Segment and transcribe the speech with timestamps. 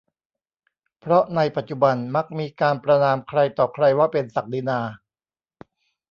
[0.99, 4.79] เพราะในปัจจุบันมักมีการประณามใครต่อใครว่าเป็นศักดินา